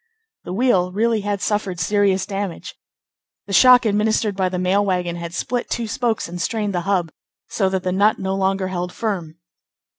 [0.45, 2.73] The wheel really had suffered serious damage.
[3.45, 7.11] The shock administered by the mail wagon had split two spokes and strained the hub,
[7.49, 9.37] so that the nut no longer held firm.